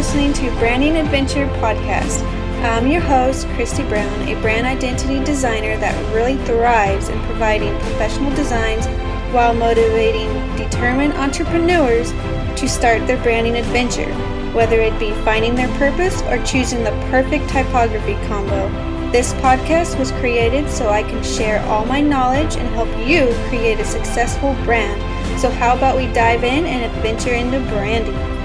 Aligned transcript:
listening 0.00 0.32
to 0.32 0.50
Branding 0.58 0.96
Adventure 0.96 1.46
Podcast. 1.60 2.22
I'm 2.62 2.86
your 2.86 3.02
host, 3.02 3.46
Christy 3.48 3.82
Brown, 3.82 4.26
a 4.26 4.40
brand 4.40 4.66
identity 4.66 5.22
designer 5.22 5.76
that 5.76 6.14
really 6.14 6.38
thrives 6.46 7.10
in 7.10 7.20
providing 7.24 7.78
professional 7.80 8.34
designs 8.34 8.86
while 9.34 9.52
motivating 9.52 10.30
determined 10.56 11.12
entrepreneurs 11.12 12.12
to 12.58 12.66
start 12.66 13.06
their 13.06 13.22
branding 13.22 13.56
adventure, 13.56 14.10
whether 14.54 14.80
it 14.80 14.98
be 14.98 15.12
finding 15.22 15.54
their 15.54 15.68
purpose 15.76 16.22
or 16.22 16.42
choosing 16.46 16.82
the 16.82 16.92
perfect 17.10 17.50
typography 17.50 18.14
combo. 18.26 18.70
This 19.12 19.34
podcast 19.34 19.98
was 19.98 20.12
created 20.12 20.70
so 20.70 20.88
I 20.88 21.02
can 21.02 21.22
share 21.22 21.62
all 21.66 21.84
my 21.84 22.00
knowledge 22.00 22.56
and 22.56 22.66
help 22.68 22.88
you 23.06 23.34
create 23.50 23.78
a 23.78 23.84
successful 23.84 24.54
brand. 24.64 24.98
So, 25.38 25.50
how 25.50 25.76
about 25.76 25.98
we 25.98 26.06
dive 26.14 26.42
in 26.42 26.64
and 26.64 26.90
adventure 26.90 27.34
into 27.34 27.60
branding? 27.68 28.39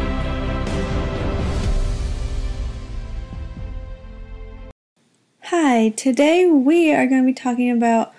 Hi, 5.68 5.90
today 5.90 6.46
we 6.46 6.94
are 6.94 7.08
going 7.08 7.24
to 7.24 7.26
be 7.26 7.34
talking 7.34 7.72
about 7.72 8.14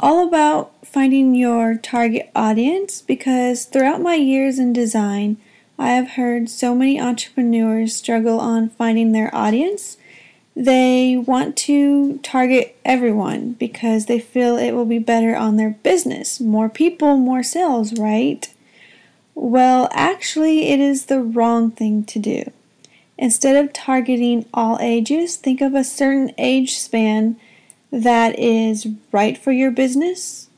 all 0.00 0.26
about 0.26 0.84
finding 0.84 1.32
your 1.32 1.76
target 1.76 2.28
audience 2.34 3.00
because 3.00 3.66
throughout 3.66 4.00
my 4.00 4.16
years 4.16 4.58
in 4.58 4.72
design, 4.72 5.36
I 5.78 5.90
have 5.90 6.10
heard 6.18 6.50
so 6.50 6.74
many 6.74 7.00
entrepreneurs 7.00 7.94
struggle 7.94 8.40
on 8.40 8.68
finding 8.68 9.12
their 9.12 9.32
audience. 9.32 9.96
They 10.56 11.16
want 11.16 11.56
to 11.58 12.18
target 12.18 12.76
everyone 12.84 13.52
because 13.52 14.06
they 14.06 14.18
feel 14.18 14.56
it 14.56 14.72
will 14.72 14.84
be 14.84 14.98
better 14.98 15.36
on 15.36 15.58
their 15.58 15.70
business. 15.84 16.40
More 16.40 16.68
people, 16.68 17.16
more 17.16 17.44
sales, 17.44 17.96
right? 17.96 18.52
Well, 19.36 19.88
actually, 19.92 20.64
it 20.70 20.80
is 20.80 21.06
the 21.06 21.22
wrong 21.22 21.70
thing 21.70 22.02
to 22.06 22.18
do. 22.18 22.50
Instead 23.22 23.54
of 23.54 23.72
targeting 23.72 24.44
all 24.52 24.76
ages, 24.80 25.36
think 25.36 25.60
of 25.60 25.76
a 25.76 25.84
certain 25.84 26.34
age 26.38 26.74
span 26.74 27.36
that 27.92 28.36
is 28.36 28.88
right 29.12 29.38
for 29.38 29.52
your 29.52 29.70
business 29.70 30.48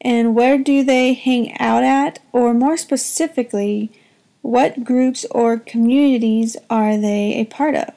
and 0.00 0.34
where 0.34 0.58
do 0.58 0.82
they 0.82 1.14
hang 1.14 1.56
out 1.60 1.84
at, 1.84 2.18
or 2.32 2.52
more 2.52 2.76
specifically, 2.76 3.88
what 4.40 4.82
groups 4.82 5.24
or 5.30 5.56
communities 5.56 6.56
are 6.68 6.96
they 6.96 7.34
a 7.34 7.44
part 7.44 7.76
of? 7.76 7.94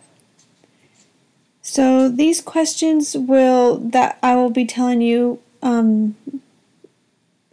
So 1.63 2.07
these 2.07 2.41
questions 2.41 3.17
will 3.17 3.77
that 3.79 4.19
I 4.21 4.35
will 4.35 4.51
be 4.51 4.65
telling 4.65 5.01
you 5.01 5.39
um, 5.63 6.15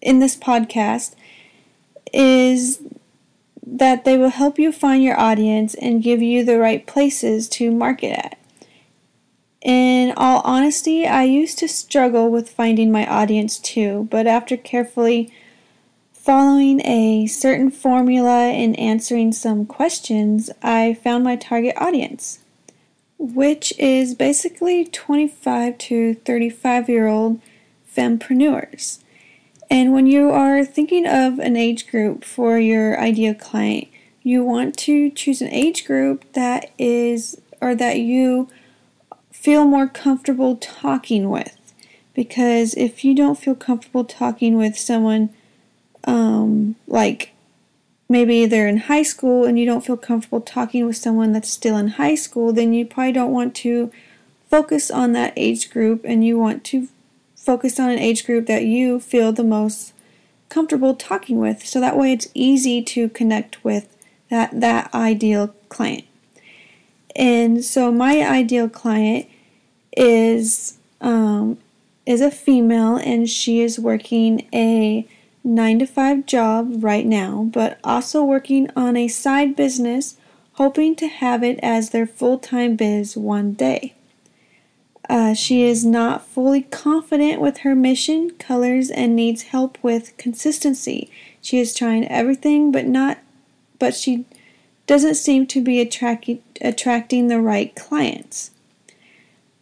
in 0.03 0.19
this 0.19 0.37
podcast 0.37 1.15
is 2.13 2.83
that 3.73 4.05
they 4.05 4.19
will 4.19 4.29
help 4.29 4.59
you 4.59 4.71
find 4.71 5.03
your 5.03 5.19
audience 5.19 5.75
and 5.75 6.03
give 6.03 6.21
you 6.21 6.45
the 6.45 6.59
right 6.59 6.87
places 6.87 7.49
to 7.49 7.71
market 7.71 8.13
at. 8.13 8.39
In 9.63 10.13
all 10.17 10.43
honesty, 10.45 11.07
I 11.07 11.23
used 11.23 11.59
to 11.59 11.69
struggle 11.69 12.29
with 12.29 12.51
finding 12.51 12.93
my 12.93 13.07
audience 13.07 13.59
too, 13.59 14.09
but 14.11 14.27
after 14.27 14.57
carefully 14.59 15.33
following 16.13 16.85
a 16.85 17.27
certain 17.27 17.71
formula 17.71 18.49
and 18.49 18.79
answering 18.79 19.33
some 19.33 19.65
questions, 19.65 20.51
I 20.63 20.95
found 20.95 21.25
my 21.25 21.37
target 21.37 21.75
audience, 21.79 22.41
which 23.19 23.73
is 23.79 24.15
basically 24.15 24.85
25 24.85 25.79
to 25.79 26.15
35 26.15 26.89
year 26.91 27.07
old 27.07 27.41
fempreneurs. 27.97 29.02
And 29.73 29.95
when 29.95 30.07
you 30.07 30.31
are 30.31 30.67
thinking 30.67 31.07
of 31.07 31.39
an 31.39 31.57
age 31.57 31.91
group 31.91 32.25
for 32.25 32.59
your 32.59 33.01
ideal 33.01 33.33
client, 33.33 33.89
you 34.23 34.45
want 34.45 34.77
to 34.81 35.09
choose 35.09 35.41
an 35.41 35.49
age 35.49 35.87
group 35.87 36.31
that 36.35 36.71
is 36.77 37.41
or 37.59 37.75
that 37.77 37.99
you 37.99 38.51
feel 39.31 39.65
more 39.65 39.89
comfortable 39.89 40.57
talking 40.57 41.31
with. 41.31 41.73
Because 42.13 42.75
if 42.75 43.03
you 43.03 43.15
don't 43.15 43.39
feel 43.39 43.55
comfortable 43.55 44.05
talking 44.05 44.59
with 44.59 44.77
someone, 44.77 45.31
um, 46.05 46.77
like 46.87 47.33
maybe 48.11 48.45
they're 48.45 48.69
in 48.69 48.77
high 48.77 49.03
school 49.03 49.47
and 49.47 49.59
you 49.59 49.65
don't 49.65 49.87
feel 49.87 49.97
comfortable 49.97 50.43
talking 50.43 50.85
with 50.85 50.99
someone 50.99 51.33
that's 51.33 51.49
still 51.49 51.79
in 51.79 51.89
high 51.89 52.15
school, 52.15 52.53
then 52.53 52.75
you 52.75 52.85
probably 52.85 53.13
don't 53.13 53.33
want 53.33 53.55
to 53.55 53.91
focus 54.51 54.91
on 54.91 55.13
that 55.13 55.33
age 55.35 55.71
group 55.71 56.05
and 56.05 56.27
you 56.27 56.39
want 56.39 56.63
to 56.63 56.89
focus 57.43 57.81
on 57.81 57.91
an 57.91 57.99
age 57.99 58.25
group 58.25 58.47
that 58.47 58.65
you 58.65 59.01
feel 59.01 59.33
the 59.33 59.43
most 59.43 59.93
comfortable 60.49 60.95
talking 60.95 61.39
with. 61.39 61.67
So 61.67 61.81
that 61.81 61.97
way 61.97 62.13
it's 62.13 62.29
easy 62.35 62.83
to 62.83 63.09
connect 63.09 63.65
with 63.65 63.97
that, 64.31 64.61
that 64.61 64.95
ideal 64.95 65.55
client. 65.69 66.05
And 67.17 67.65
so 67.65 67.91
my 67.91 68.23
ideal 68.27 68.69
client 68.69 69.27
is 69.97 70.79
um, 71.01 71.59
is 72.07 72.21
a 72.21 72.31
female 72.31 72.97
and 72.97 73.29
she 73.29 73.61
is 73.61 73.79
working 73.79 74.49
a 74.53 75.07
9 75.45 75.79
to 75.81 75.87
5 75.87 76.27
job 76.27 76.83
right 76.83 77.07
now, 77.07 77.49
but 77.53 77.79
also 77.83 78.23
working 78.25 78.71
on 78.77 78.97
a 78.97 79.09
side 79.09 79.57
business 79.57 80.17
hoping 80.55 80.95
to 80.97 81.09
have 81.09 81.43
it 81.43 81.59
as 81.63 81.91
their 81.91 82.07
full-time 82.07 82.77
biz 82.77 83.17
one 83.17 83.53
day. 83.53 83.95
Uh, 85.09 85.35
she 85.35 85.65
is 85.65 85.85
not 85.85 86.27
fully 86.27 86.63
confident 86.63 87.41
with 87.41 87.59
her 87.59 87.75
mission, 87.75 88.31
colors, 88.33 88.91
and 88.91 89.17
needs 89.17 89.43
help 89.43 89.77
with 89.83 90.17
consistency. 90.17 91.11
She 91.41 91.59
is 91.59 91.75
trying 91.75 92.07
everything, 92.09 92.71
but 92.71 92.87
not, 92.87 93.19
but 93.79 93.95
she 93.95 94.25
doesn't 94.87 95.17
seem 95.17 95.47
to 95.49 95.61
be 95.61 95.81
attract, 95.81 96.31
attracting 96.61 97.29
the 97.29 97.41
right 97.41 97.75
clients. 97.75 98.51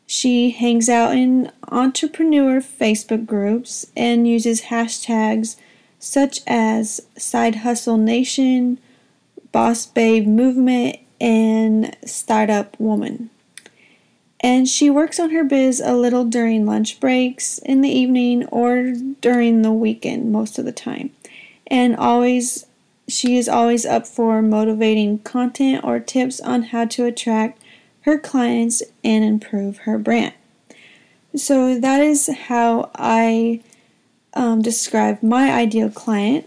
She 0.06 0.50
hangs 0.50 0.88
out 0.88 1.16
in 1.16 1.50
entrepreneur 1.68 2.60
Facebook 2.60 3.26
groups 3.26 3.86
and 3.96 4.28
uses 4.28 4.62
hashtags 4.62 5.56
such 5.98 6.40
as 6.46 7.00
Side 7.16 7.56
Hustle 7.56 7.96
Nation, 7.96 8.78
Boss 9.52 9.86
Babe 9.86 10.26
Movement, 10.26 10.96
and 11.20 11.96
Startup 12.04 12.78
Woman 12.80 13.30
and 14.40 14.66
she 14.66 14.88
works 14.88 15.20
on 15.20 15.30
her 15.30 15.44
biz 15.44 15.80
a 15.84 15.94
little 15.94 16.24
during 16.24 16.64
lunch 16.64 16.98
breaks, 16.98 17.58
in 17.58 17.82
the 17.82 17.90
evening, 17.90 18.46
or 18.46 18.92
during 19.20 19.60
the 19.60 19.72
weekend 19.72 20.32
most 20.32 20.58
of 20.58 20.64
the 20.64 20.72
time. 20.72 21.10
And 21.66 21.94
always, 21.94 22.66
she 23.06 23.36
is 23.36 23.48
always 23.48 23.84
up 23.84 24.06
for 24.06 24.40
motivating 24.40 25.18
content 25.18 25.84
or 25.84 26.00
tips 26.00 26.40
on 26.40 26.64
how 26.64 26.86
to 26.86 27.04
attract 27.04 27.62
her 28.02 28.18
clients 28.18 28.82
and 29.04 29.24
improve 29.24 29.78
her 29.78 29.98
brand. 29.98 30.32
So, 31.36 31.78
that 31.78 32.00
is 32.00 32.30
how 32.46 32.90
I 32.94 33.60
um, 34.32 34.62
describe 34.62 35.22
my 35.22 35.52
ideal 35.52 35.90
client. 35.90 36.46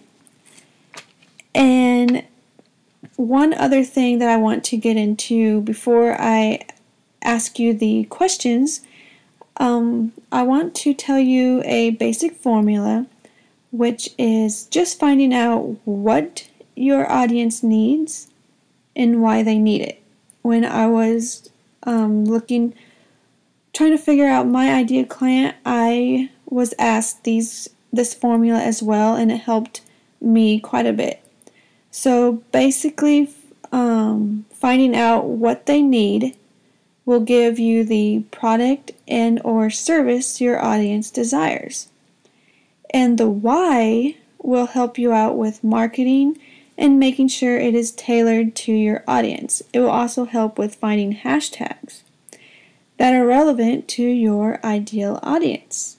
And 1.53 2.23
one 3.17 3.53
other 3.53 3.83
thing 3.83 4.17
that 4.17 4.29
I 4.29 4.37
want 4.37 4.63
to 4.65 4.77
get 4.77 4.97
into 4.97 5.61
before 5.61 6.19
I 6.19 6.65
ask 7.23 7.59
you 7.59 7.73
the 7.73 8.05
questions, 8.05 8.81
um, 9.57 10.13
I 10.31 10.43
want 10.43 10.75
to 10.75 10.93
tell 10.93 11.19
you 11.19 11.61
a 11.65 11.91
basic 11.91 12.35
formula, 12.35 13.05
which 13.71 14.09
is 14.17 14.65
just 14.67 14.99
finding 14.99 15.33
out 15.33 15.77
what 15.85 16.47
your 16.75 17.11
audience 17.11 17.63
needs 17.63 18.27
and 18.95 19.21
why 19.21 19.43
they 19.43 19.57
need 19.57 19.81
it. 19.81 20.01
When 20.41 20.65
I 20.65 20.87
was 20.87 21.49
um, 21.83 22.25
looking, 22.25 22.73
trying 23.73 23.91
to 23.91 23.97
figure 23.97 24.27
out 24.27 24.47
my 24.47 24.73
ideal 24.73 25.05
client, 25.05 25.55
I 25.65 26.29
was 26.45 26.73
asked 26.77 27.23
these 27.23 27.69
this 27.91 28.13
formula 28.13 28.59
as 28.59 28.81
well, 28.81 29.15
and 29.15 29.31
it 29.31 29.41
helped 29.41 29.81
me 30.19 30.59
quite 30.59 30.87
a 30.87 30.93
bit. 30.93 31.23
So 31.91 32.41
basically, 32.51 33.29
um, 33.71 34.45
finding 34.51 34.95
out 34.95 35.25
what 35.25 35.67
they 35.67 35.81
need 35.81 36.35
will 37.05 37.19
give 37.19 37.59
you 37.59 37.83
the 37.83 38.23
product 38.31 38.91
and 39.07 39.41
or 39.43 39.69
service 39.69 40.39
your 40.39 40.63
audience 40.63 41.11
desires. 41.11 41.89
And 42.89 43.17
the 43.17 43.29
why 43.29 44.15
will 44.41 44.67
help 44.67 44.97
you 44.97 45.11
out 45.11 45.37
with 45.37 45.63
marketing 45.63 46.37
and 46.77 46.99
making 46.99 47.27
sure 47.27 47.57
it 47.57 47.75
is 47.75 47.91
tailored 47.91 48.55
to 48.55 48.71
your 48.71 49.03
audience. 49.07 49.61
It 49.73 49.79
will 49.79 49.89
also 49.89 50.25
help 50.25 50.57
with 50.57 50.75
finding 50.75 51.15
hashtags 51.17 52.01
that 52.97 53.13
are 53.13 53.25
relevant 53.25 53.87
to 53.89 54.03
your 54.03 54.59
ideal 54.63 55.19
audience. 55.23 55.97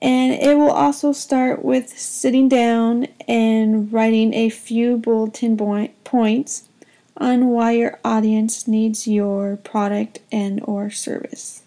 And 0.00 0.34
it 0.34 0.56
will 0.56 0.70
also 0.70 1.12
start 1.12 1.64
with 1.64 1.88
sitting 1.98 2.48
down 2.48 3.08
and 3.26 3.92
writing 3.92 4.34
a 4.34 4.50
few 4.50 4.98
bulletin 4.98 5.56
points 6.04 6.68
on 7.16 7.48
why 7.48 7.72
your 7.72 7.98
audience 8.04 8.68
needs 8.68 9.06
your 9.06 9.56
product 9.56 10.20
and 10.30 10.60
or 10.64 10.90
service. 10.90 11.62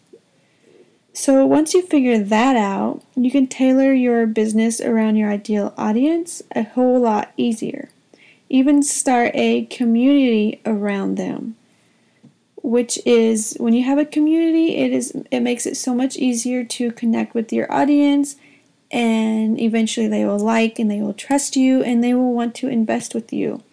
So 1.13 1.45
once 1.45 1.73
you 1.73 1.81
figure 1.81 2.19
that 2.19 2.55
out, 2.55 3.01
you 3.15 3.31
can 3.31 3.47
tailor 3.47 3.91
your 3.93 4.25
business 4.25 4.79
around 4.79 5.17
your 5.17 5.29
ideal 5.29 5.73
audience 5.77 6.41
a 6.55 6.63
whole 6.63 6.99
lot 6.99 7.31
easier. 7.35 7.89
even 8.49 8.81
start 8.81 9.31
a 9.35 9.65
community 9.65 10.59
around 10.65 11.15
them 11.15 11.55
which 12.61 12.99
is 13.05 13.55
when 13.59 13.73
you 13.73 13.83
have 13.83 13.97
a 13.97 14.05
community 14.05 14.75
it 14.75 14.91
is 14.91 15.11
it 15.31 15.39
makes 15.39 15.65
it 15.65 15.77
so 15.77 15.93
much 15.95 16.17
easier 16.17 16.63
to 16.63 16.91
connect 16.91 17.33
with 17.33 17.53
your 17.53 17.71
audience 17.71 18.35
and 18.91 19.59
eventually 19.61 20.07
they 20.07 20.25
will 20.25 20.39
like 20.39 20.79
and 20.79 20.89
they 20.89 20.99
will 21.01 21.13
trust 21.13 21.55
you 21.55 21.83
and 21.83 22.03
they 22.03 22.13
will 22.13 22.33
want 22.33 22.53
to 22.55 22.67
invest 22.67 23.13
with 23.13 23.31
you 23.31 23.63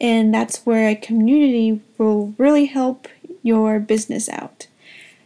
and 0.00 0.32
that's 0.32 0.64
where 0.64 0.88
a 0.88 0.94
community 0.94 1.80
will 1.98 2.34
really 2.38 2.66
help 2.66 3.08
your 3.42 3.78
business 3.78 4.28
out. 4.28 4.66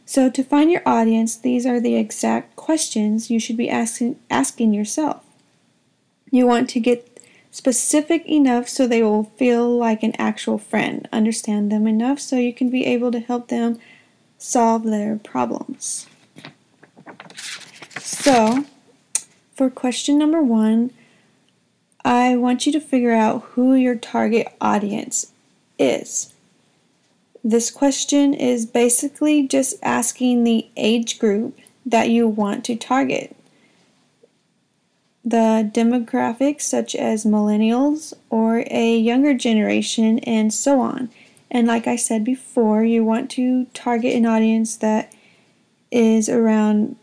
So 0.07 0.31
to 0.31 0.43
find 0.43 0.71
your 0.71 0.83
audience 0.85 1.37
these 1.37 1.65
are 1.65 1.81
the 1.81 1.97
exact 1.97 2.57
questions 2.57 3.31
you 3.31 3.41
should 3.41 3.57
be 3.57 3.71
asking 3.71 4.19
asking 4.31 4.75
yourself. 4.75 5.23
You 6.31 6.47
want 6.47 6.69
to 6.71 6.81
get 6.81 7.15
specific 7.51 8.27
enough 8.27 8.69
so 8.69 8.87
they 8.87 9.03
will 9.03 9.25
feel 9.37 9.79
like 9.79 10.03
an 10.03 10.15
actual 10.19 10.59
friend, 10.59 11.09
understand 11.13 11.71
them 11.71 11.87
enough 11.87 12.19
so 12.19 12.37
you 12.37 12.53
can 12.53 12.69
be 12.69 12.85
able 12.85 13.13
to 13.13 13.21
help 13.21 13.49
them 13.49 13.79
solve 14.39 14.83
their 14.83 15.17
problems. 15.17 16.09
So, 18.01 18.65
for 19.55 19.71
question 19.71 20.19
number 20.19 20.43
one, 20.43 20.91
I 22.05 22.37
want 22.37 22.67
you 22.67 22.73
to 22.73 22.81
figure 22.81 23.13
out 23.13 23.43
who 23.53 23.75
your 23.75 23.95
target 23.95 24.49
audience 24.61 25.33
is. 25.79 26.33
This 27.43 27.71
question 27.71 28.35
is 28.35 28.67
basically 28.67 29.47
just 29.47 29.77
asking 29.83 30.45
the 30.45 30.69
age 30.77 31.19
group 31.19 31.59
that 31.87 32.11
you 32.11 32.27
want 32.27 32.65
to 32.67 32.77
target 32.77 33.37
the 35.25 35.71
demographics 35.73 36.63
such 36.63 36.95
as 36.95 37.25
millennials 37.25 38.13
or 38.29 38.65
a 38.71 38.97
younger 38.97 39.33
generation 39.33 40.19
and 40.21 40.53
so 40.53 40.81
on. 40.81 41.09
And 41.51 41.67
like 41.67 41.87
I 41.87 41.97
said 41.97 42.25
before, 42.25 42.85
you 42.85 43.05
want 43.05 43.31
to 43.33 43.65
target 43.73 44.15
an 44.15 44.27
audience 44.27 44.77
that 44.77 45.13
is 45.91 46.29
around 46.29 46.97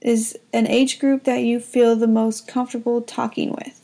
is 0.00 0.36
an 0.52 0.66
age 0.66 0.98
group 0.98 1.24
that 1.24 1.42
you 1.42 1.60
feel 1.60 1.94
the 1.94 2.08
most 2.08 2.48
comfortable 2.48 3.02
talking 3.02 3.52
with. 3.52 3.81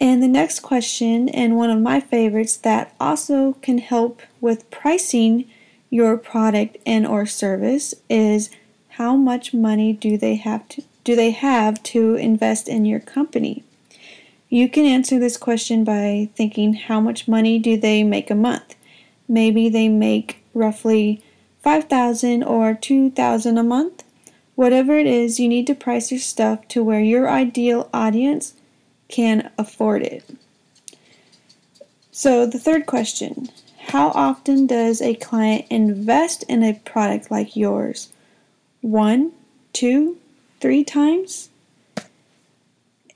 And 0.00 0.22
the 0.22 0.28
next 0.28 0.60
question, 0.60 1.28
and 1.28 1.56
one 1.56 1.68
of 1.70 1.80
my 1.80 2.00
favorites 2.00 2.56
that 2.56 2.94
also 2.98 3.52
can 3.60 3.78
help 3.78 4.22
with 4.40 4.70
pricing 4.70 5.44
your 5.90 6.16
product 6.16 6.78
and 6.86 7.06
or 7.06 7.26
service 7.26 7.94
is 8.08 8.48
how 8.90 9.14
much 9.14 9.52
money 9.52 9.92
do 9.92 10.16
they 10.16 10.36
have 10.36 10.66
to 10.68 10.82
do 11.02 11.16
they 11.16 11.30
have 11.30 11.82
to 11.82 12.14
invest 12.16 12.68
in 12.68 12.84
your 12.84 13.00
company? 13.00 13.64
You 14.48 14.68
can 14.68 14.84
answer 14.84 15.18
this 15.18 15.36
question 15.36 15.82
by 15.82 16.28
thinking 16.34 16.74
how 16.74 17.00
much 17.00 17.26
money 17.26 17.58
do 17.58 17.78
they 17.78 18.02
make 18.02 18.30
a 18.30 18.34
month? 18.34 18.74
Maybe 19.26 19.68
they 19.68 19.88
make 19.88 20.44
roughly 20.52 21.22
5000 21.62 22.42
or 22.42 22.74
2000 22.74 23.58
a 23.58 23.62
month. 23.62 24.04
Whatever 24.56 24.98
it 24.98 25.06
is, 25.06 25.40
you 25.40 25.48
need 25.48 25.66
to 25.68 25.74
price 25.74 26.10
your 26.10 26.20
stuff 26.20 26.68
to 26.68 26.84
where 26.84 27.00
your 27.00 27.30
ideal 27.30 27.88
audience 27.94 28.54
can 29.10 29.50
afford 29.58 30.02
it. 30.02 30.24
So, 32.10 32.46
the 32.46 32.58
third 32.58 32.86
question 32.86 33.48
How 33.88 34.08
often 34.08 34.66
does 34.66 35.00
a 35.00 35.14
client 35.14 35.66
invest 35.70 36.44
in 36.48 36.62
a 36.62 36.74
product 36.74 37.30
like 37.30 37.56
yours? 37.56 38.10
One, 38.80 39.32
two, 39.72 40.18
three 40.60 40.84
times? 40.84 41.50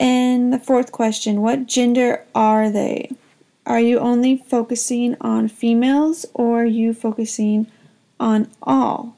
And 0.01 0.53
the 0.53 0.59
fourth 0.59 0.93
question 0.93 1.41
What 1.41 1.67
gender 1.67 2.25
are 2.35 2.71
they? 2.71 3.11
Are 3.67 3.81
you 3.81 3.99
only 3.99 4.37
focusing 4.37 5.17
on 5.21 5.49
females 5.49 6.27
or 6.35 6.63
are 6.63 6.67
you 6.67 6.93
focusing 6.93 7.67
on 8.21 8.51
all? 8.63 9.17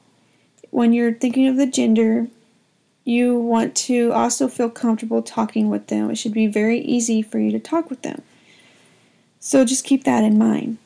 When 0.69 0.93
you're 0.93 1.13
thinking 1.13 1.47
of 1.47 1.57
the 1.57 1.65
gender, 1.65 2.27
you 3.07 3.39
want 3.39 3.73
to 3.73 4.11
also 4.11 4.49
feel 4.49 4.69
comfortable 4.69 5.21
talking 5.21 5.69
with 5.69 5.87
them. 5.87 6.11
It 6.11 6.17
should 6.17 6.33
be 6.33 6.45
very 6.45 6.79
easy 6.79 7.21
for 7.21 7.39
you 7.39 7.51
to 7.51 7.59
talk 7.59 7.89
with 7.89 8.01
them. 8.01 8.21
So 9.39 9.63
just 9.63 9.85
keep 9.85 10.03
that 10.03 10.25
in 10.25 10.37
mind. 10.37 10.77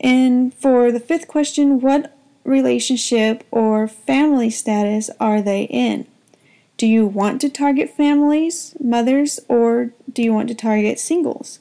And 0.00 0.54
for 0.54 0.90
the 0.90 1.00
fifth 1.00 1.28
question, 1.28 1.82
what 1.82 2.16
relationship 2.44 3.44
or 3.50 3.86
family 3.88 4.48
status 4.48 5.10
are 5.20 5.42
they 5.42 5.64
in? 5.64 6.06
Do 6.78 6.86
you 6.86 7.06
want 7.06 7.42
to 7.42 7.50
target 7.50 7.90
families, 7.90 8.74
mothers, 8.80 9.38
or 9.46 9.92
do 10.10 10.22
you 10.22 10.32
want 10.32 10.48
to 10.48 10.54
target 10.54 10.98
singles? 10.98 11.60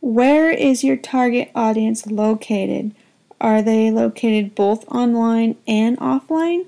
Where 0.00 0.50
is 0.50 0.82
your 0.82 0.96
target 0.96 1.50
audience 1.54 2.06
located? 2.06 2.94
Are 3.38 3.60
they 3.60 3.90
located 3.90 4.54
both 4.54 4.88
online 4.88 5.56
and 5.66 5.98
offline? 5.98 6.64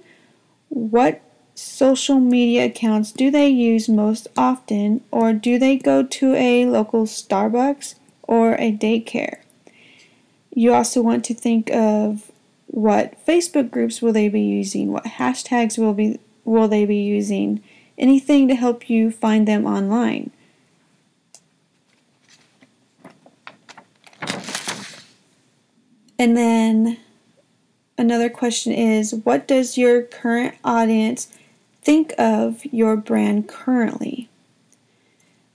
What 0.68 1.22
social 1.54 2.18
media 2.18 2.66
accounts 2.66 3.12
do 3.12 3.30
they 3.30 3.48
use 3.48 3.88
most 3.88 4.28
often, 4.36 5.02
or 5.10 5.32
do 5.32 5.58
they 5.58 5.76
go 5.76 6.02
to 6.02 6.34
a 6.34 6.66
local 6.66 7.04
Starbucks 7.04 7.94
or 8.22 8.54
a 8.54 8.72
daycare? 8.72 9.38
You 10.54 10.72
also 10.74 11.02
want 11.02 11.24
to 11.26 11.34
think 11.34 11.70
of 11.70 12.30
what 12.66 13.14
Facebook 13.26 13.70
groups 13.70 14.00
will 14.00 14.12
they 14.12 14.28
be 14.28 14.40
using, 14.40 14.92
what 14.92 15.04
hashtags 15.04 15.78
will 15.78 15.94
be 15.94 16.18
will 16.44 16.68
they 16.68 16.84
be 16.84 16.96
using? 16.96 17.62
Anything 17.98 18.48
to 18.48 18.54
help 18.54 18.88
you 18.88 19.10
find 19.10 19.46
them 19.46 19.66
online. 19.66 20.30
And 26.18 26.36
then 26.36 26.98
another 27.98 28.30
question 28.30 28.72
is 28.72 29.14
what 29.14 29.46
does 29.46 29.76
your 29.76 30.02
current 30.02 30.54
audience 30.64 31.28
think 31.82 32.14
of 32.18 32.64
your 32.66 32.96
brand 32.96 33.48
currently? 33.48 34.28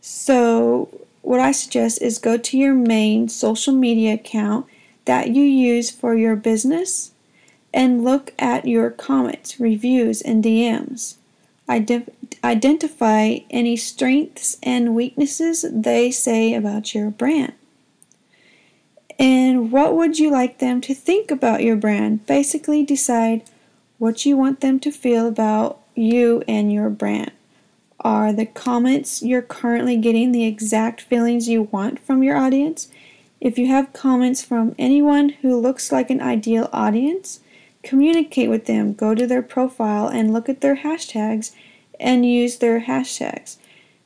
So, 0.01 0.89
what 1.21 1.39
I 1.39 1.51
suggest 1.51 2.01
is 2.01 2.19
go 2.19 2.37
to 2.37 2.57
your 2.57 2.73
main 2.73 3.27
social 3.27 3.73
media 3.73 4.13
account 4.13 4.65
that 5.05 5.29
you 5.29 5.43
use 5.43 5.91
for 5.91 6.15
your 6.15 6.35
business 6.35 7.11
and 7.73 8.03
look 8.03 8.33
at 8.39 8.67
your 8.67 8.89
comments, 8.89 9.59
reviews, 9.59 10.21
and 10.21 10.43
DMs. 10.43 11.15
Ident- 11.67 12.13
identify 12.43 13.39
any 13.49 13.75
strengths 13.75 14.57
and 14.63 14.95
weaknesses 14.95 15.65
they 15.71 16.11
say 16.11 16.53
about 16.53 16.95
your 16.95 17.09
brand. 17.09 17.53
And 19.19 19.71
what 19.71 19.95
would 19.95 20.19
you 20.19 20.29
like 20.29 20.59
them 20.59 20.79
to 20.81 20.93
think 20.93 21.31
about 21.31 21.63
your 21.63 21.75
brand? 21.75 22.25
Basically, 22.25 22.83
decide 22.83 23.43
what 23.97 24.25
you 24.25 24.37
want 24.37 24.61
them 24.61 24.79
to 24.79 24.91
feel 24.91 25.27
about 25.27 25.79
you 25.97 26.43
and 26.47 26.71
your 26.71 26.89
brand. 26.89 27.31
Are 27.99 28.31
the 28.31 28.45
comments 28.45 29.23
you're 29.23 29.41
currently 29.41 29.97
getting 29.97 30.31
the 30.31 30.45
exact 30.45 31.01
feelings 31.01 31.49
you 31.49 31.63
want 31.63 31.99
from 31.99 32.23
your 32.23 32.37
audience? 32.37 32.89
If 33.41 33.57
you 33.57 33.67
have 33.67 33.93
comments 33.93 34.43
from 34.43 34.75
anyone 34.77 35.29
who 35.29 35.59
looks 35.59 35.91
like 35.91 36.09
an 36.09 36.21
ideal 36.21 36.69
audience, 36.71 37.39
Communicate 37.87 38.49
with 38.49 38.65
them, 38.65 38.91
go 38.91 39.15
to 39.15 39.25
their 39.25 39.41
profile 39.41 40.09
and 40.09 40.33
look 40.33 40.49
at 40.49 40.59
their 40.59 40.75
hashtags 40.75 41.53
and 41.97 42.25
use 42.25 42.57
their 42.57 42.81
hashtags. 42.81 43.55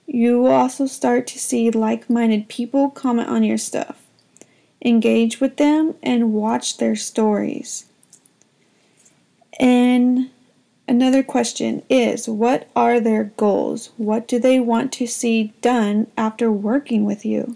You 0.06 0.40
will 0.40 0.52
also 0.52 0.86
start 0.86 1.26
to 1.28 1.40
see 1.40 1.72
like 1.72 2.08
minded 2.08 2.48
people 2.48 2.92
comment 2.92 3.30
on 3.30 3.44
your 3.44 3.58
stuff. 3.58 4.06
Engage 4.86 5.40
with 5.40 5.58
them 5.58 5.96
and 6.04 6.32
watch 6.32 6.78
their 6.78 6.96
stories. 6.96 7.86
And 9.60 10.30
another 10.92 11.24
question 11.24 11.82
is 11.90 12.28
what 12.28 12.68
are 12.76 13.00
their 13.00 13.24
goals? 13.38 13.92
What 13.96 14.28
do 14.28 14.38
they 14.38 14.60
want 14.60 14.92
to 14.94 15.08
see 15.08 15.54
done 15.62 16.08
after 16.18 16.52
working 16.52 17.06
with 17.06 17.26
you? 17.26 17.56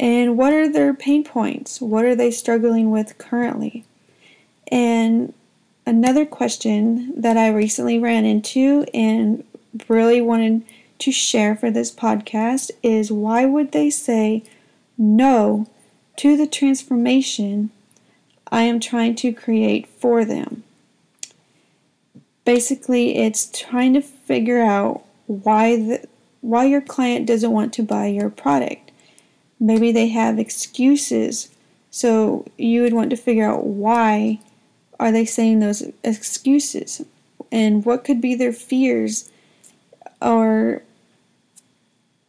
And 0.00 0.36
what 0.36 0.52
are 0.52 0.68
their 0.68 0.92
pain 0.92 1.22
points? 1.22 1.80
What 1.80 2.04
are 2.04 2.16
they 2.16 2.32
struggling 2.32 2.90
with 2.90 3.16
currently? 3.18 3.84
And 4.66 5.32
another 5.86 6.26
question 6.26 7.20
that 7.20 7.36
I 7.36 7.50
recently 7.50 8.00
ran 8.00 8.24
into 8.24 8.84
and 8.92 9.44
really 9.88 10.20
wanted 10.20 10.64
to 10.98 11.12
share 11.12 11.54
for 11.54 11.70
this 11.70 11.94
podcast 11.94 12.72
is 12.82 13.12
why 13.12 13.44
would 13.46 13.70
they 13.70 13.90
say 13.90 14.42
no 14.98 15.68
to 16.16 16.36
the 16.36 16.48
transformation 16.48 17.70
I 18.50 18.62
am 18.62 18.80
trying 18.80 19.14
to 19.16 19.32
create 19.32 19.86
for 19.86 20.24
them? 20.24 20.64
Basically, 22.44 23.16
it's 23.16 23.50
trying 23.58 23.94
to 23.94 24.00
figure 24.00 24.60
out 24.60 25.04
why 25.26 25.76
the 25.76 26.08
why 26.40 26.64
your 26.64 26.80
client 26.80 27.26
doesn't 27.26 27.50
want 27.50 27.72
to 27.74 27.82
buy 27.82 28.06
your 28.06 28.30
product. 28.30 28.90
Maybe 29.58 29.92
they 29.92 30.08
have 30.08 30.38
excuses. 30.38 31.50
So 31.90 32.46
you 32.56 32.82
would 32.82 32.94
want 32.94 33.10
to 33.10 33.16
figure 33.16 33.46
out 33.46 33.66
why 33.66 34.40
are 34.98 35.12
they 35.12 35.26
saying 35.26 35.60
those 35.60 35.82
excuses? 36.02 37.04
And 37.52 37.84
what 37.84 38.04
could 38.04 38.20
be 38.20 38.34
their 38.34 38.52
fears 38.52 39.30
or 40.22 40.82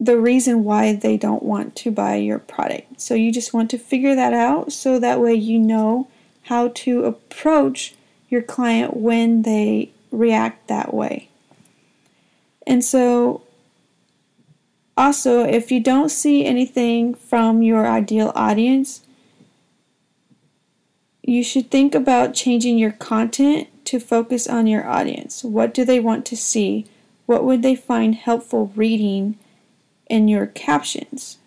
the 0.02 0.20
reason 0.20 0.64
why 0.64 0.96
they 0.96 1.16
don't 1.16 1.44
want 1.44 1.76
to 1.76 1.92
buy 1.92 2.16
your 2.16 2.40
product. 2.40 3.00
So 3.00 3.14
you 3.14 3.32
just 3.32 3.54
want 3.54 3.70
to 3.70 3.78
figure 3.78 4.16
that 4.16 4.34
out 4.34 4.72
so 4.72 4.98
that 4.98 5.22
way 5.22 5.36
you 5.36 5.60
know 5.60 6.08
how 6.44 6.70
to 6.70 7.04
approach 7.06 7.94
your 8.28 8.42
client 8.42 8.98
when 8.98 9.44
they 9.44 9.92
react 10.12 10.68
that 10.68 10.94
way. 10.94 11.30
And 12.68 12.84
so 12.84 13.44
also, 14.98 15.44
if 15.44 15.72
you 15.72 15.80
don't 15.80 16.10
see 16.10 16.46
anything 16.46 17.16
from 17.16 17.62
your 17.62 17.88
ideal 17.88 18.32
audience, 18.36 19.02
you 21.24 21.44
should 21.44 21.72
think 21.72 21.96
about 21.96 22.34
changing 22.34 22.78
your 22.78 22.92
content 22.92 23.70
to 23.86 24.00
focus 24.00 24.48
on 24.48 24.68
your 24.68 24.86
audience. 24.88 25.44
What 25.44 25.74
do 25.74 25.86
they 25.86 26.00
want 26.00 26.26
to 26.28 26.38
see? 26.38 26.86
What 27.26 27.44
would 27.44 27.62
they 27.62 27.76
find 27.76 28.16
helpful 28.16 28.72
reading 28.76 29.38
in 30.08 30.28
your 30.28 30.48
captions? 30.48 31.38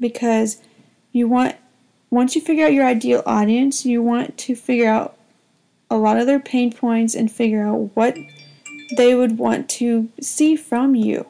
Because 0.00 0.62
you 1.12 1.28
want, 1.28 1.56
once 2.10 2.34
you 2.34 2.40
figure 2.40 2.64
out 2.66 2.72
your 2.72 2.86
ideal 2.86 3.22
audience, 3.26 3.84
you 3.84 4.02
want 4.02 4.38
to 4.38 4.56
figure 4.56 4.88
out 4.88 5.17
a 5.90 5.96
lot 5.96 6.18
of 6.18 6.26
their 6.26 6.40
pain 6.40 6.72
points 6.72 7.14
and 7.14 7.30
figure 7.30 7.66
out 7.66 7.90
what 7.94 8.16
they 8.96 9.14
would 9.14 9.38
want 9.38 9.68
to 9.68 10.08
see 10.20 10.56
from 10.56 10.94
you. 10.94 11.26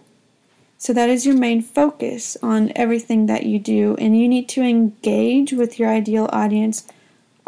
So 0.79 0.93
that 0.93 1.11
is 1.11 1.27
your 1.27 1.37
main 1.37 1.61
focus 1.61 2.37
on 2.41 2.73
everything 2.77 3.27
that 3.27 3.45
you 3.45 3.59
do, 3.59 3.97
and 3.99 4.19
you 4.19 4.29
need 4.29 4.49
to 4.51 4.63
engage 4.63 5.53
with 5.53 5.79
your 5.79 5.89
ideal 5.89 6.29
audience 6.33 6.87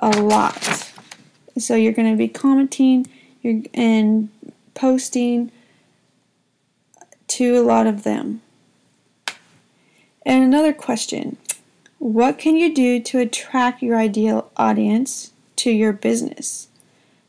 a 0.00 0.10
lot. 0.10 0.92
So 1.56 1.76
you're 1.76 1.92
going 1.92 2.10
to 2.10 2.18
be 2.18 2.26
commenting 2.26 3.06
you're, 3.42 3.62
and 3.72 4.30
posting 4.74 5.52
to 7.28 7.56
a 7.56 7.62
lot 7.62 7.86
of 7.86 8.02
them. 8.02 8.42
And 10.26 10.42
another 10.42 10.72
question 10.72 11.36
What 11.98 12.38
can 12.38 12.56
you 12.56 12.74
do 12.74 13.00
to 13.00 13.18
attract 13.20 13.82
your 13.82 13.96
ideal 13.96 14.50
audience 14.56 15.32
to 15.56 15.70
your 15.70 15.92
business? 15.92 16.66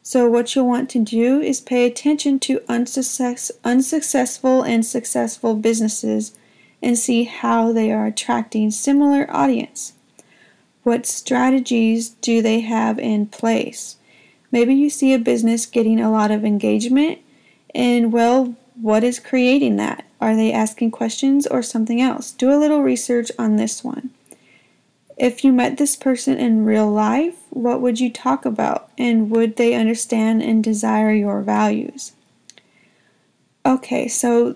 So, 0.03 0.27
what 0.27 0.55
you'll 0.55 0.67
want 0.67 0.89
to 0.91 0.99
do 0.99 1.41
is 1.41 1.61
pay 1.61 1.85
attention 1.85 2.39
to 2.41 2.63
unsuccess, 2.67 3.51
unsuccessful 3.63 4.63
and 4.63 4.85
successful 4.85 5.55
businesses 5.55 6.33
and 6.81 6.97
see 6.97 7.25
how 7.25 7.71
they 7.71 7.91
are 7.91 8.07
attracting 8.07 8.71
similar 8.71 9.29
audience. 9.29 9.93
What 10.83 11.05
strategies 11.05 12.09
do 12.09 12.41
they 12.41 12.61
have 12.61 12.97
in 12.97 13.27
place? 13.27 13.97
Maybe 14.51 14.73
you 14.73 14.89
see 14.89 15.13
a 15.13 15.19
business 15.19 15.67
getting 15.67 15.99
a 15.99 16.11
lot 16.11 16.31
of 16.31 16.43
engagement, 16.43 17.19
and 17.75 18.11
well, 18.11 18.55
what 18.81 19.03
is 19.03 19.19
creating 19.19 19.75
that? 19.77 20.05
Are 20.19 20.35
they 20.35 20.51
asking 20.51 20.91
questions 20.91 21.45
or 21.45 21.61
something 21.61 22.01
else? 22.01 22.31
Do 22.31 22.51
a 22.51 22.57
little 22.57 22.81
research 22.81 23.31
on 23.37 23.55
this 23.55 23.83
one. 23.83 24.09
If 25.21 25.43
you 25.43 25.51
met 25.51 25.77
this 25.77 25.95
person 25.95 26.39
in 26.39 26.65
real 26.65 26.89
life, 26.89 27.35
what 27.51 27.79
would 27.79 27.99
you 27.99 28.09
talk 28.09 28.43
about? 28.43 28.89
And 28.97 29.29
would 29.29 29.55
they 29.55 29.75
understand 29.75 30.41
and 30.41 30.63
desire 30.63 31.13
your 31.13 31.41
values? 31.43 32.13
Okay, 33.63 34.07
so 34.07 34.55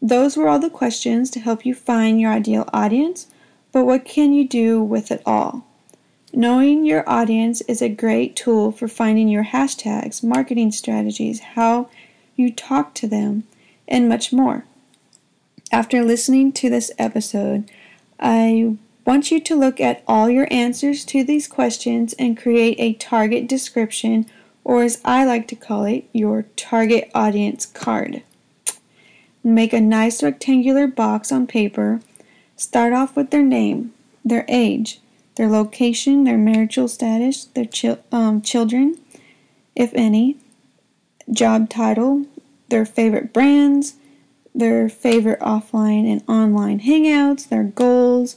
those 0.00 0.38
were 0.38 0.48
all 0.48 0.58
the 0.58 0.70
questions 0.70 1.28
to 1.32 1.40
help 1.40 1.66
you 1.66 1.74
find 1.74 2.18
your 2.18 2.32
ideal 2.32 2.66
audience. 2.72 3.26
But 3.72 3.84
what 3.84 4.06
can 4.06 4.32
you 4.32 4.48
do 4.48 4.82
with 4.82 5.10
it 5.10 5.22
all? 5.26 5.66
Knowing 6.32 6.86
your 6.86 7.06
audience 7.06 7.60
is 7.68 7.82
a 7.82 7.90
great 7.90 8.34
tool 8.34 8.72
for 8.72 8.88
finding 8.88 9.28
your 9.28 9.44
hashtags, 9.44 10.24
marketing 10.24 10.72
strategies, 10.72 11.40
how 11.40 11.90
you 12.36 12.50
talk 12.50 12.94
to 12.94 13.06
them, 13.06 13.44
and 13.86 14.08
much 14.08 14.32
more. 14.32 14.64
After 15.70 16.02
listening 16.02 16.52
to 16.52 16.70
this 16.70 16.90
episode, 16.98 17.70
I 18.18 18.78
want 19.06 19.30
you 19.30 19.40
to 19.40 19.56
look 19.56 19.80
at 19.80 20.02
all 20.06 20.28
your 20.30 20.48
answers 20.50 21.04
to 21.06 21.24
these 21.24 21.48
questions 21.48 22.12
and 22.14 22.36
create 22.36 22.76
a 22.78 22.94
target 22.94 23.48
description, 23.48 24.26
or 24.64 24.82
as 24.82 25.00
I 25.04 25.24
like 25.24 25.48
to 25.48 25.56
call 25.56 25.84
it, 25.84 26.08
your 26.12 26.46
target 26.56 27.10
audience 27.14 27.66
card. 27.66 28.22
Make 29.42 29.72
a 29.72 29.80
nice 29.80 30.22
rectangular 30.22 30.86
box 30.86 31.32
on 31.32 31.46
paper 31.46 32.00
Start 32.60 32.92
off 32.92 33.16
with 33.16 33.30
their 33.30 33.42
name, 33.42 33.94
their 34.22 34.44
age, 34.46 35.00
their 35.36 35.48
location, 35.48 36.24
their 36.24 36.36
marital 36.36 36.88
status, 36.88 37.46
their 37.46 37.66
um, 38.12 38.42
children, 38.42 38.98
if 39.74 39.92
any, 39.94 40.36
job 41.32 41.70
title, 41.70 42.26
their 42.68 42.84
favorite 42.84 43.32
brands, 43.32 43.94
their 44.54 44.90
favorite 44.90 45.40
offline 45.40 46.06
and 46.06 46.22
online 46.28 46.80
hangouts, 46.80 47.48
their 47.48 47.64
goals, 47.64 48.36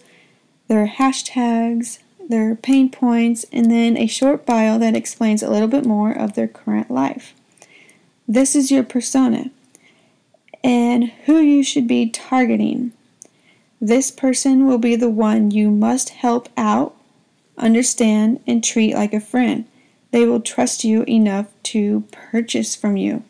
their 0.74 0.88
hashtags, 0.88 2.00
their 2.30 2.56
pain 2.56 2.89
points, 2.89 3.46
and 3.51 3.70
then 3.70 3.96
a 3.96 4.08
short 4.08 4.44
bio 4.44 4.80
that 4.80 4.96
explains 4.96 5.44
a 5.44 5.50
little 5.51 5.68
bit 5.68 5.86
more 5.86 6.12
of 6.12 6.34
their 6.34 6.48
current 6.48 6.89
life. 6.89 7.36
This 8.27 8.56
is 8.56 8.72
your 8.72 8.82
persona 8.82 9.51
and 10.63 11.12
who 11.25 11.38
you 11.38 11.62
should 11.62 11.88
be 11.88 12.10
targeting. 12.10 12.92
This 13.80 14.10
person 14.10 14.65
will 14.65 14.80
be 14.80 14.96
the 14.96 15.12
one 15.12 15.51
you 15.51 15.70
must 15.70 16.10
help 16.10 16.50
out, 16.58 16.96
understand, 17.56 18.42
and 18.48 18.63
treat 18.63 18.96
like 18.96 19.13
a 19.13 19.20
friend. 19.20 19.65
They 20.10 20.25
will 20.25 20.42
trust 20.42 20.84
you 20.84 21.03
enough 21.03 21.51
to 21.63 22.06
purchase 22.12 22.75
from 22.75 22.98
you. 22.98 23.24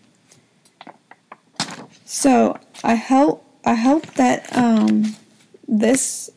So 2.06 2.58
I 2.86 2.96
hope 2.96 3.44
I 3.66 3.76
hope 3.76 4.06
that 4.14 4.48
um, 4.56 5.18
this 5.68 6.30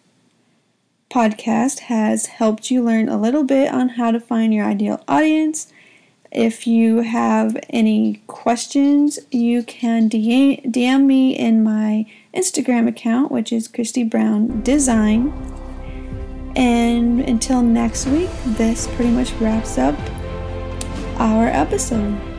podcast 1.11 1.81
has 1.81 2.27
helped 2.27 2.71
you 2.71 2.83
learn 2.83 3.09
a 3.09 3.21
little 3.21 3.45
bit 3.45 3.73
on 3.73 3.91
how 3.91 4.11
to 4.11 4.21
find 4.21 4.53
your 4.53 4.65
ideal 4.65 5.03
audience 5.07 5.73
if 6.37 6.67
you 6.67 6.99
have 6.99 7.57
any 7.71 8.23
questions, 8.27 9.19
you 9.31 9.63
can 9.63 10.11
DM 10.11 11.07
me 11.07 11.37
in 11.37 11.65
my 11.65 12.05
Instagram 12.35 12.87
account, 12.87 13.33
which 13.33 13.53
is 13.53 13.69
Christy 13.69 14.05
Brown 14.05 14.63
Design. 14.63 15.33
And 16.55 17.21
until 17.21 17.63
next 17.63 18.07
week, 18.07 18.31
this 18.45 18.87
pretty 18.89 19.11
much 19.11 19.33
wraps 19.35 19.79
up 19.79 19.99
our 21.19 21.47
episode. 21.49 22.36